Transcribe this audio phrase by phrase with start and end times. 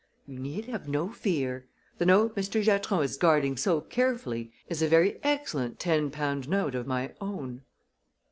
[0.25, 1.67] You need have no fear.
[1.99, 2.63] The note Mr.
[2.63, 7.61] Giatron is guarding so carefully is a very excellent ten pound note of my own."